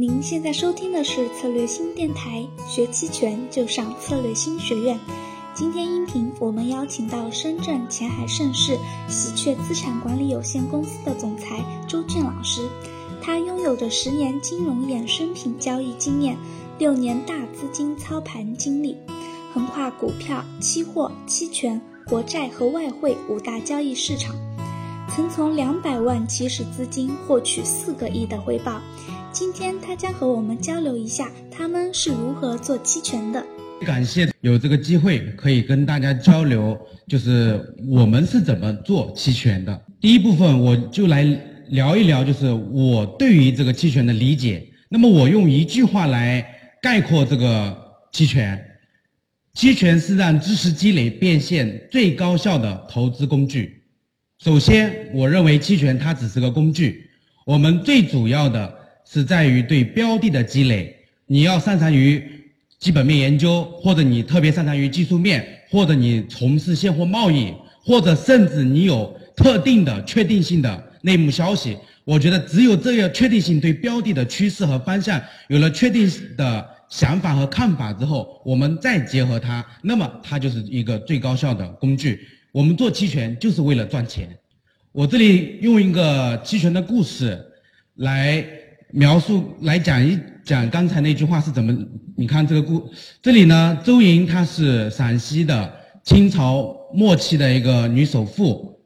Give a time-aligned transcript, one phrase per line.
[0.00, 4.96] 您现在收听的是策略新电台，学期权就上策略新学院。
[5.52, 12.68] 今天音频我们邀请到深圳前海盛世喜鹊资产管理有限公司的总裁周俊老师，
[13.20, 16.38] 他拥有着十年金融衍生品交易经验，
[16.78, 18.96] 六年大资金操盘经历，
[19.52, 24.36] 横跨股票、期货、期权、国债和外汇五大交易市场，
[25.18, 28.80] 曾从两百万起始资金获取四个亿的回报。
[29.32, 33.44] 今天他将和我们交流一下他们是如何做期权的。
[33.84, 36.78] 感谢有这个机会可以跟大家交流，
[37.08, 39.82] 就是我们是怎么做期权的。
[40.00, 41.24] 第一部分我就来
[41.70, 44.64] 聊一聊，就是我对于这个期权的理解。
[44.88, 46.46] 那么我用一句话来
[46.80, 47.76] 概括这个
[48.12, 48.56] 期权：
[49.54, 53.77] 期权是让知识积累变现最高效的投资工具。
[54.38, 57.08] 首先，我认为期权它只是个工具，
[57.44, 58.74] 我们最主要的。
[59.10, 62.22] 是在于对标的的积累，你要擅长于
[62.78, 67.50] 基本面研究，或者你特别擅长于技术面，或者你从事现货贸易，
[67.82, 71.74] 或者甚至你有特定的确定性的内幕消息。
[72.04, 82.28] 我觉得只有这样确定性对标的的趋势和方向有了确定的想法和看法之后，我们再结合它，那么它就是一个最高效的工具。
[82.52, 84.28] 我们做期权就是为了赚钱。
[84.92, 87.38] 我这里用一个期权的故事
[87.96, 88.44] 来。
[88.90, 91.76] 描述来讲一讲刚才那句话是怎么？
[92.16, 95.70] 你看这个故，这里呢，周莹她是陕西的
[96.02, 98.80] 清朝末期的一个女首富，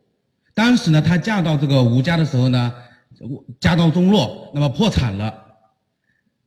[0.55, 2.75] 当时呢，她嫁到这个吴家的时候呢，
[3.61, 5.33] 家道中落，那么破产了，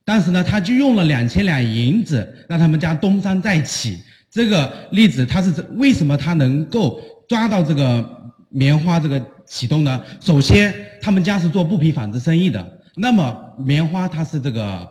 [0.03, 3.99] 当时呢，她就用了两千两银子让他们家东山再起。
[4.35, 8.05] 这个例子，他是为什么他能够抓到这个
[8.49, 10.03] 棉花这个启动呢？
[10.19, 12.61] 首先，他们家是做布匹纺织生意的。
[12.97, 14.85] 那么棉花它是这个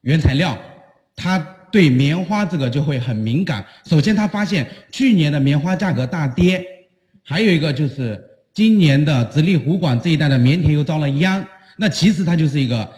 [0.00, 0.56] 原材料，
[1.14, 1.38] 它
[1.70, 3.62] 对棉花这个就会很敏感。
[3.84, 6.64] 首先，他发现去年的棉花价格大跌，
[7.22, 8.18] 还有一个就是
[8.54, 11.46] 今年的直隶湖广这一带的棉田又遭了殃。
[11.76, 12.88] 那其实它就是一个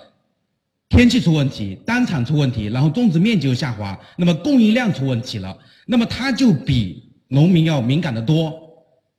[0.89, 5.57] 天气出问题，单产出问题，然后种植面积又下滑，那么供应量出问题了。
[5.87, 8.53] 那么它就比农民要敏感的多。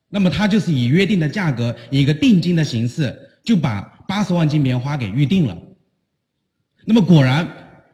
[0.09, 3.95] 那么它就是以约定的价格，以一个定金的形式，就把。
[4.09, 5.55] 八十万斤棉花给预定了，
[6.83, 7.47] 那么果然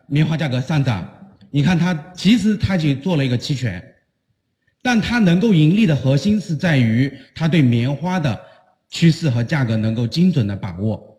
[0.07, 1.05] 棉花价格上涨。
[1.51, 3.83] 你看他其实他就做了一个期权，
[4.81, 8.39] 但他能够盈利的核心是在于他对棉花的
[8.89, 11.14] 趋势和价格能够精准的把握。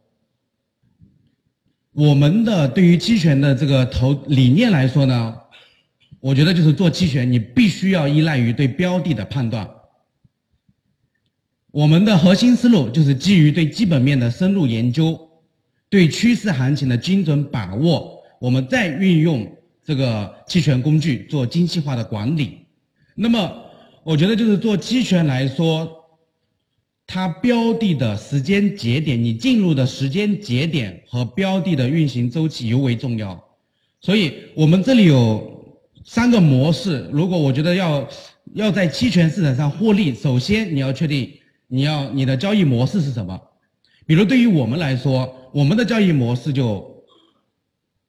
[1.97, 5.35] 我们的对于期权的这个投理念来说呢，
[6.21, 9.67] 我觉得就是做期权，你必须要依赖于对标的的判断。
[11.71, 15.19] 我们的核心思路就是基于对基本面的深入研究，
[15.89, 19.51] 对趋势行情的精准把握，我们再运用
[19.83, 22.59] 这个期权工具做精细化的管理。
[23.15, 23.51] 那么，
[24.05, 25.96] 我觉得就是做期权来说，
[27.07, 33.43] 它标的的时间节点，你进入的时间节点和标的的运行周期尤为重要。
[34.01, 35.65] 所以我们这里有
[36.05, 37.09] 三个模式。
[37.13, 38.09] 如果我觉得要
[38.55, 41.33] 要在期权市场上获利，首先你要确定。
[41.69, 43.37] 你要你的交易模式是什么？
[44.07, 47.05] 比如对于我们来说，我们的交易模式就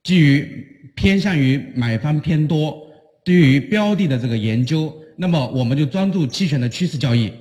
[0.04, 2.78] 基于偏向于买方偏多，
[3.24, 7.34] 对于标的的这个研究，那么我们就专注期权的趋势交易，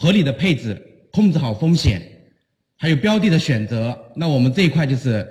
[0.00, 0.80] 合理的配置，
[1.12, 2.00] 控制好风险，
[2.76, 3.98] 还有标的的选择。
[4.14, 5.26] 那我们这一块就是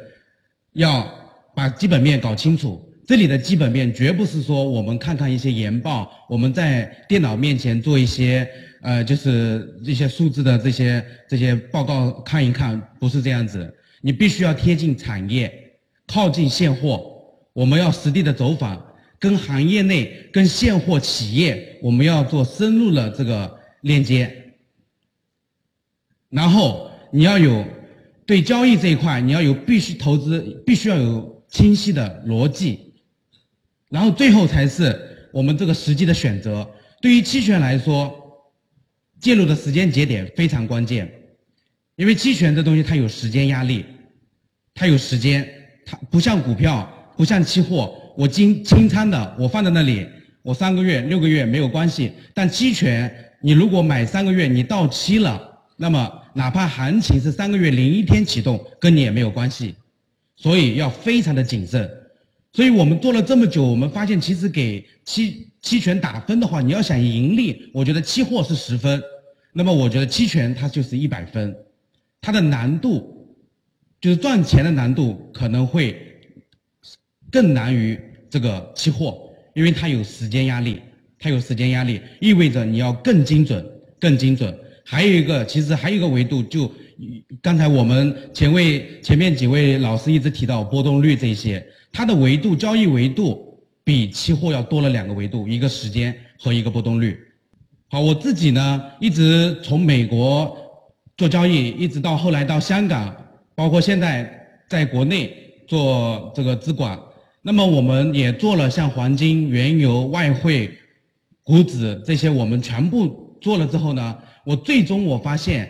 [0.73, 1.09] 要
[1.55, 2.83] 把基本面搞清楚。
[3.07, 8.47] 这里的基本面绝不是说我们看看一些研报，我们在电脑面前做一些。
[8.83, 13.73] 呃，就是这些数字的这些这些报告看一看，不是这样子。
[14.01, 15.51] 你必须要贴近产业，
[16.05, 17.11] 靠近现货。
[17.53, 18.81] 我们要实地的走访，
[19.17, 23.51] 跟行业内、跟现货企业，我们要做深入的这个
[23.81, 24.31] 链接。
[26.29, 27.65] 然后你要有
[28.25, 32.93] 对交易这一块，你要有必须投资，必须要有清晰的逻辑。
[33.89, 36.69] 然后最后才是我们这个实际的选择。
[37.01, 38.23] 对于期权来说。
[39.19, 41.11] 介入的时间节点非常关键，
[41.95, 43.83] 因为期权这东西它有时间压力，
[44.75, 45.43] 它有时间，
[45.87, 46.87] 它不像股票，
[47.17, 50.07] 不像期货，我经清仓的，我放在那里，
[50.43, 52.11] 我三个月、六个月没有关系。
[52.31, 53.11] 但期权，
[53.41, 55.41] 你如果买三个月，你到期了，
[55.77, 56.07] 那么
[56.37, 59.73] 哪怕行情是三个月零一天启动，跟你也没有关系。
[60.35, 61.89] 所以要非常的谨慎。
[62.53, 69.01] 所以我们做了这么久，我们发现其实给期期权打分的话，你要想盈利，我觉得期货是十分，
[69.51, 71.55] 那么我觉得期权它就是一百分，
[72.21, 73.35] 它的难度
[73.99, 75.99] 就是赚钱的难度可能会
[77.31, 77.99] 更难于
[78.29, 80.81] 这个期货，因为它有时间压力，
[81.17, 83.65] 它有时间压力，意味着你要更精准，
[83.99, 84.55] 更精准。
[84.89, 86.71] 还有一个，其实还有一个维度，就
[87.41, 91.61] 刚才我们前位前面几位老师一直提到波动率这些，
[91.91, 97.19] 它的维度交易维度比期货要多了两个维度，一个时间和一个波动率。
[97.89, 100.57] 好，我自己呢一直从美国
[101.17, 103.13] 做交易，一直到后来到香港，
[103.55, 104.31] 包括现在
[104.69, 105.33] 在国内
[105.67, 106.97] 做这个资管。
[107.41, 110.71] 那么我们也做了像黄金、原油、外汇、
[111.43, 114.03] 股指这些，我们全部做了之后呢。
[114.43, 115.69] 我最终我发现，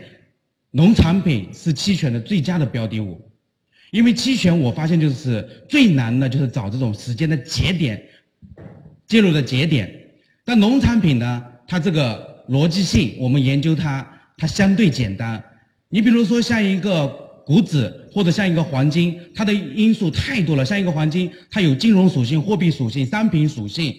[0.72, 3.20] 农产品是期权的最佳的标的物，
[3.92, 8.04] 因为期权我发现就是最难的，就是找这种时间的节点，
[9.08, 9.92] 介入的节点。
[10.46, 14.08] 但农产品呢，它这个逻辑性，我们研究它，
[14.38, 15.44] 它相对简单。
[15.90, 17.08] 你比如说像一个
[17.46, 20.64] 股指或者像一个黄金，它的因素太多了。
[20.64, 23.96] 像一个黄金，它有金融属性、货币属性、商品属性，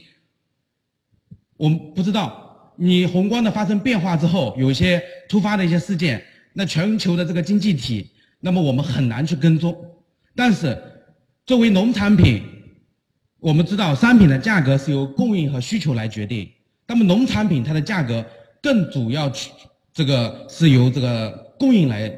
[1.57, 2.45] 我们不知道。
[2.81, 6.23] 你宏观的发生变化之后，有一些突发的一些事件，
[6.53, 8.09] 那全球的这个经济体，
[8.39, 9.77] 那么我们很难去跟踪。
[10.37, 10.81] 但是，
[11.45, 12.41] 作为农产品，
[13.41, 16.49] 我们知道商品的价格是由供应和需求来决定。
[16.87, 18.25] 那么农产品它的价格
[18.63, 19.51] 更主要去
[19.93, 22.09] 这个是由这个供应来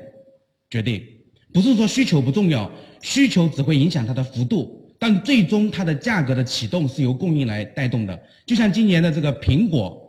[0.69, 1.03] 决定，
[1.55, 2.71] 不是说需求不重要，
[3.01, 8.23] 需求只会影响它的幅度，但最终它的价格的启动是由供应来带动的。
[8.45, 10.00] 就像今年的这个苹果。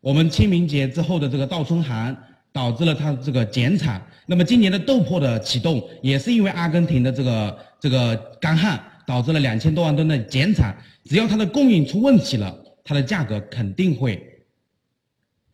[0.00, 2.16] 我们清明节之后的这个倒春寒，
[2.52, 4.00] 导致了它这个减产。
[4.26, 10.76] 那么今年的豆粕的启动，也是因为阿根廷的这个这个干旱，导致了两千多万吨的减产。
[11.04, 14.20] 只要它的供应出问题了，它的价格肯定会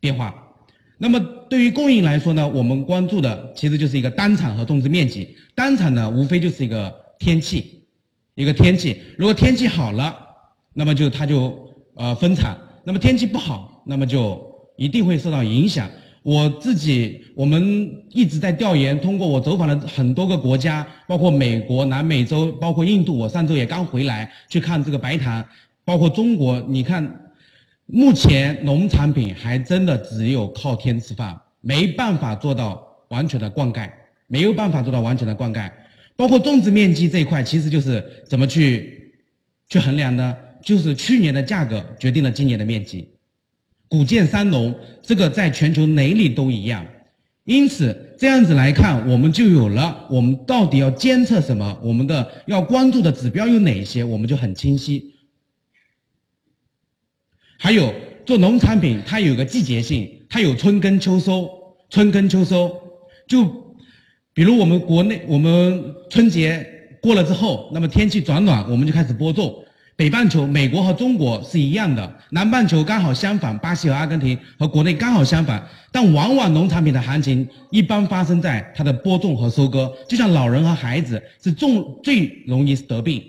[0.00, 0.34] 变化。
[0.98, 1.18] 那么
[1.50, 5.36] 对于供应来说呢，我们关注的其实就是一个单产和种植面积。
[5.54, 7.84] 单产呢，无非就是一个天气，
[8.34, 9.02] 一个天气。
[9.18, 10.16] 如果天气好了，
[10.72, 12.54] 那么就它就呃分产；
[12.84, 13.71] 那么天气不好。
[13.84, 14.40] 那么就
[14.76, 15.90] 一定会受到影响。
[16.22, 23.18] 我自己，我们一直在调研，通过我走访了很多个国家，包括美国、南美洲，包括印度。
[23.18, 25.44] 我上周也刚回来去看这个白糖，
[25.84, 26.60] 包括中国。
[26.68, 27.32] 你看，
[27.86, 33.90] 目前农产品还真的只有靠天吃饭，没办法做到完全的灌溉，
[34.28, 35.68] 没有办法做到完全的灌溉。
[36.14, 39.12] 包括种植面积这一块，其实就是怎么去
[39.68, 40.36] 去衡量呢？
[40.62, 43.08] 就是去年的价格决定了今年的面积。
[43.92, 46.86] 谷贱三农，这个在全球哪里都一样，
[47.44, 55.12] 因此这样子来看，我们就有了我们到底要监测什么，我们的要关注的指标有哪些，我们就很清晰。
[57.58, 57.94] 还有
[58.24, 61.50] 做农产品，它有个季节性，它有春耕秋收，
[61.90, 62.74] 春耕秋收，
[63.28, 63.44] 就
[64.32, 66.66] 比如我们国内，我们春节
[67.02, 69.54] 过了之后，那么天气转暖，我们就开始播种。
[70.02, 75.64] 北半球，美国和中国是一样的，南半球刚好相反，巴西和阿根廷和国内刚好相反。
[75.92, 83.22] 但往往农产品的行情一般发生在它的播种和收割，就像老人和孩子是重最容易得病。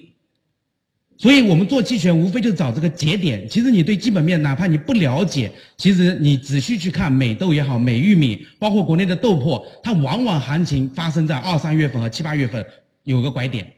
[1.20, 3.48] 所以我们做期权无非就找这个节点。
[3.48, 12.66] 其实你对基本面哪怕你不了解，其实你仔细去看美豆也好，美玉米，包括国内的豆粕，它往往行情发生在二三月份和七八月份
[13.04, 13.72] 有个拐点。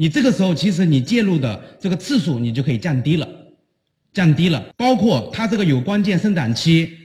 [0.00, 3.28] 你这个时候，其实你介入的这个次数，你就可以降低了，
[4.12, 4.64] 降低了。
[4.76, 6.96] 包括它这个有关键生长期，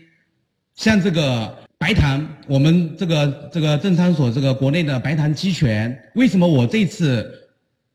[0.76, 7.28] 像这个白糖，我们这个这个证商所这个国内的白糖期权，为什么我这次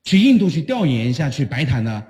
[0.02, 2.02] 去印度去调研一下去白糖呢？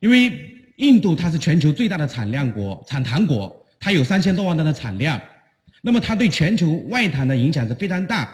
[0.00, 0.30] 因为
[0.76, 5.18] 印度它是全球最大的产量国，产糖国，它有三千多万吨的产量，
[5.80, 8.28] 那么它对全球外糖的影响是非常大。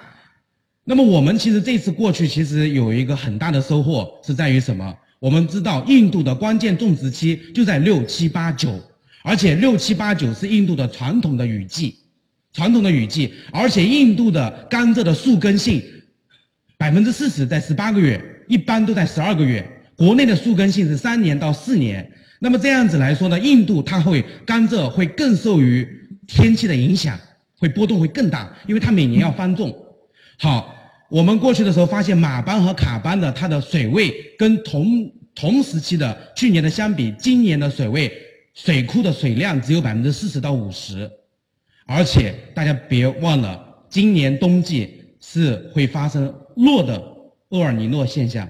[0.84, 4.96] 那么我们其实这次过去，其实有一个很大的收获，是在于什么？
[5.18, 8.80] 我们知道印度的关键种植期就在六七八九，
[9.22, 11.94] 而且六七八九是印度的传统的雨季，
[12.54, 15.82] 传统的雨季，而且印度的甘蔗的树根性
[16.78, 18.18] 百分之四十在十八个月，
[18.49, 19.64] 一般都在十二个月。
[19.94, 22.10] 国内的树根性是三年到四年。
[22.38, 25.87] 那么这样子来说呢，印度它会甘蔗会更受于
[26.26, 27.20] 天气的影响，
[27.58, 29.76] 会波动会更大，因为它每年要翻种。
[30.40, 30.75] 好。
[31.11, 38.12] 我们过去的时候发现，马班和卡班的它的水位跟同同时期的去年的相比，今年的水位
[38.54, 41.11] 水库的水量只有百分之四十到五十，
[41.85, 47.02] 而且大家别忘了，今年冬季是会发生弱的
[47.49, 48.49] 厄尔尼诺现象。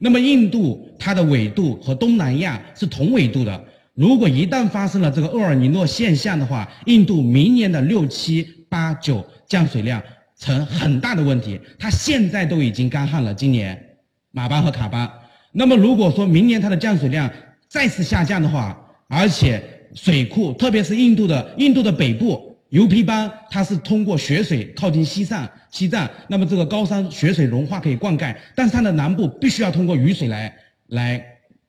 [0.00, 3.64] 那么印度它的纬度和东南亚是同纬度的，
[3.94, 10.02] 如果一旦发生了这个厄尔尼诺现象的话，印度明年的六七八九降水量。
[10.44, 11.58] 成很大的问题。
[11.78, 13.82] 它现在都已经干旱了，今年
[14.30, 15.10] 马班和卡班。
[15.52, 17.30] 那么如果说明年它的降水量
[17.66, 19.62] 再次下降的话，而且
[19.94, 30.54] 水库，特别是印度的印度的北部油皮班，它是通过雪水靠近西藏西藏，那么这个高山雪水融化可以灌溉，但是它的南部必须要通过雨水来
[30.88, 31.24] 来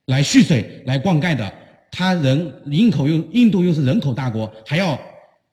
[0.07, 1.49] 来蓄水来灌溉的。
[1.91, 4.99] 它人印口又印度又是人口大国，还要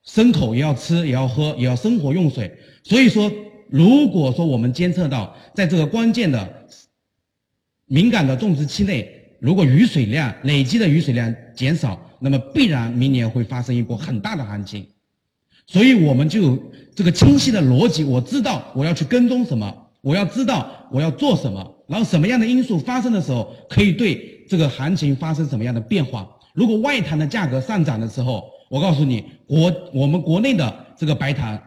[0.05, 2.51] 牲口也要吃也要喝也要生活用水，
[2.83, 3.31] 所以说
[3.69, 6.67] 如果说我们监测到在这个关键的
[7.87, 9.09] 敏感的种植期内，
[9.41, 14.87] 如果雨水量累积的雨水量减少，那么必然明年会发生一波很大的行情，
[15.67, 24.31] 所以我们就有这个清晰的逻辑，我知道我要去跟踪什么，我要知道我要做什么，然后什么样的因素发生的时候可以对。
[24.49, 26.29] 这个行情发生什么样的变化？
[26.53, 31.59] 如果外滩的价格上涨的时候，我告诉你，国我们国内的这个白糖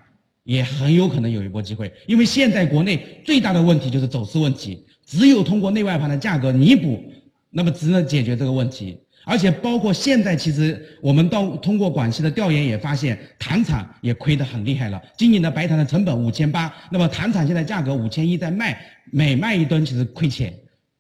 [0.46, 7.04] 也很有可能有一波机会，因为现在国内最大的问题就是走势问题，只有通过内外盘的价格弥补，
[7.50, 8.98] 那么只能解决这个问题。
[9.28, 15.02] 而且包括现在，其实我们到通过广西的调研也发现，糖厂也亏得很厉害了。
[15.18, 18.80] 今年的白糖的成本五千八，那么糖厂现在价格五千一在卖，
[19.12, 20.54] 每卖一吨其实亏钱，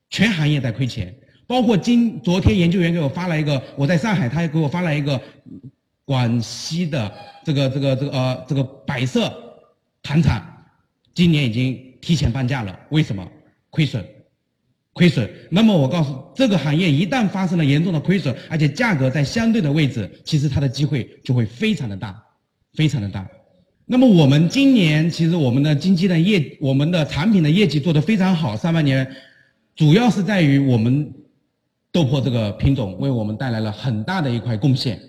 [0.09, 1.13] 全行业在亏钱。
[1.45, 5.21] 包括今昨天研究员给我发了一个，我在上海，他也给我发了一个
[6.05, 7.11] 广西的
[7.43, 9.33] 这个这个这个呃这个百色
[10.01, 10.45] 糖厂，
[11.13, 13.27] 今年已经提前半价了，为什么？
[13.71, 14.05] 亏损，
[14.93, 15.29] 亏损。
[15.49, 22.15] 那么我告诉这个行业，一旦发生了严重的亏损，而且价格在相对的位置，其实它的机会就会非常的大，
[22.73, 23.27] 非常的大。
[23.85, 29.05] 那么我们今年其实我们的经济的业，我们的产品的业绩做得非常好，上半年
[29.75, 31.13] 主要是在于我们。
[31.91, 34.99] 豆粕这个品种为我们带来了很大的一块贡献。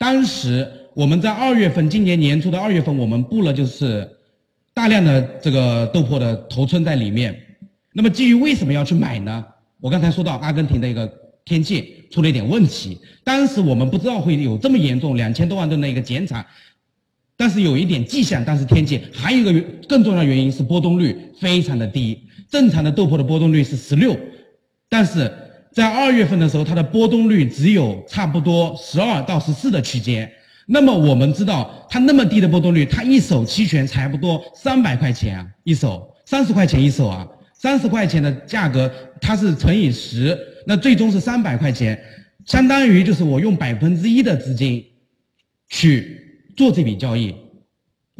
[0.00, 4.08] 当时我们在二月份，今年年初的二月份，我们布了就是
[4.72, 7.38] 大量的这个豆粕的头寸在里面。
[7.92, 9.44] 那么基于为什么要去买呢？
[9.78, 11.06] 我刚才说到阿根廷的一个
[11.44, 16.46] 天气出了一点问题，当时我们不知道会有这么严重，两千多万吨的一个减产，
[17.36, 19.52] 但是有一点迹象，但是天气还有一个
[19.86, 24.16] 更重要的原因是波动率非常的低，正常的豆粕的波动率是十六，
[24.88, 25.30] 但是。
[25.72, 30.30] 在二月份的时候，它的波动率只有差不多十二到十四的区间。
[30.66, 42.00] 那么我们知道，它那么低的波动率，它一手期权差不多三百块钱啊，一手三十块钱一手啊，三十块钱的价格，它是乘以十，那最终是三百块钱，
[42.46, 44.84] 相当于就是我用百分之一的资金
[45.68, 47.34] 去做这笔交易。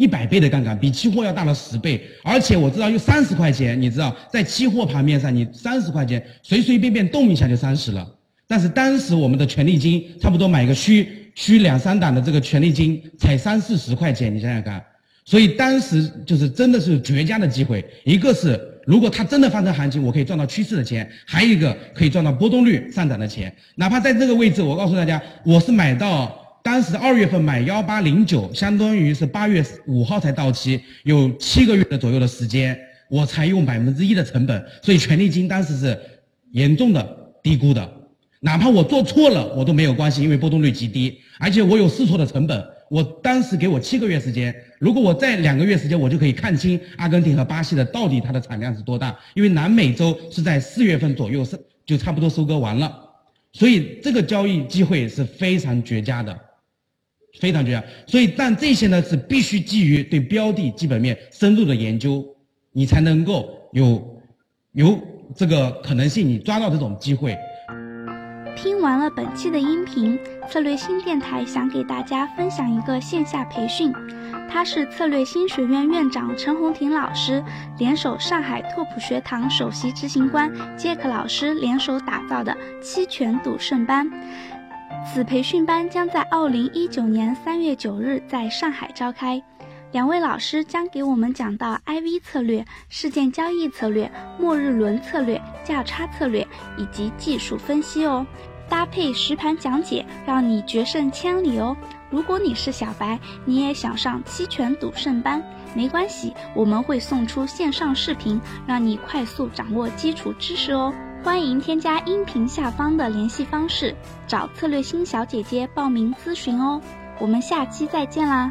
[0.00, 8.08] 一百倍的杠杆比期货要大了十倍，而且我知道有三十块钱，你知道在期货盘面上，你三十块钱随随便便动一下就三十了。
[8.48, 14.82] 但是当时我们的权利金差不多买个虚虚两三档的这个权利金才三四十块钱，你想想看。
[15.26, 23.54] 所以当时就是真的是绝佳的机会，一个是如果它真的发生行情，我可以赚到趋势的钱；还有一个可以赚到波动率上涨的钱。
[23.74, 26.38] 哪怕在这个位置，我告诉大家，我是买到。
[26.70, 35.98] 当时二月份买幺八零九，相当于是八月五号才到期，有七个月的左右的时间，我才用百分之一的成本，所以权利金当时是
[36.52, 37.04] 严重的
[37.42, 37.92] 低估的。
[38.38, 42.64] 哪怕我做错了，我都没有关系，因为波动率极低，而且我有试错的成本。
[42.88, 52.96] 我当时给我七个月时间，如果我在两个月时间，我就可以看清阿根廷和巴西的到底它的产量是多大，因为南美洲是在四月份左右是就差不多收割完了，
[53.54, 56.38] 所以这个交易机会是非常绝佳的。
[57.38, 62.24] 非常重要，所以但这些呢是必须基于对标的基本面深入的研究，
[62.72, 64.20] 你才能够有
[64.72, 64.98] 有
[65.36, 67.36] 这个可能性，你抓到这种机会。
[68.56, 70.18] 听完了本期的音频，
[70.50, 73.90] 策略新电台想给大家分享一个线下培训，
[74.50, 77.42] 它是策略新学院院长陈红婷老师
[77.78, 84.10] 联手上海拓普学堂首席执行官杰克老师联手打造的期权赌圣班。
[85.04, 89.42] 此培训班将在二零一九年三月九日在上海召开，
[89.92, 98.24] 两位老师将给我们讲到 IV 策略、事件交易策略、末日轮策略、价差策略以及技术分析哦，
[98.68, 101.76] 搭配实盘讲解，让你决胜千里哦。
[102.08, 105.42] 如果你是小白，你也想上期权赌圣班，
[105.74, 110.92] 没关系，我们会送出线上视频，让你快速掌握基础知识哦。
[111.22, 113.94] 欢迎添加音频下方的联系方式，
[114.26, 116.80] 找策略星小姐姐报名咨询哦。
[117.18, 118.50] 我们下期再见啦！